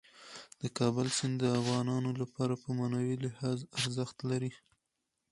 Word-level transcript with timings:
د 0.61 0.63
کابل 0.77 1.07
سیند 1.17 1.35
د 1.41 1.45
افغانانو 1.59 2.09
لپاره 2.21 2.53
په 2.63 2.67
معنوي 2.77 3.15
لحاظ 3.25 3.59
ارزښت 3.79 4.17
لري. 4.29 4.51